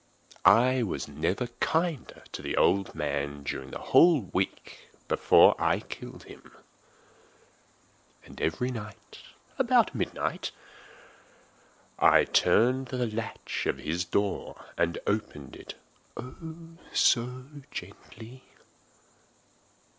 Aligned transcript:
I 0.43 0.81
was 0.81 1.07
never 1.07 1.45
kinder 1.59 2.23
to 2.31 2.41
the 2.41 2.57
old 2.57 2.95
man 2.95 3.33
than 3.33 3.43
during 3.43 3.69
the 3.69 3.77
whole 3.93 4.21
week 4.33 4.89
before 5.07 5.53
I 5.61 5.81
killed 5.81 6.23
him. 6.23 6.53
And 8.25 8.41
every 8.41 8.71
night, 8.71 9.19
about 9.59 9.93
midnight, 9.93 10.49
I 11.99 12.23
turned 12.23 12.87
the 12.87 13.05
latch 13.05 13.67
of 13.67 13.77
his 13.77 14.03
door 14.03 14.65
and 14.75 14.97
opened 15.05 15.55
it—oh, 15.55 16.79
so 16.91 17.45
gently! 17.69 18.41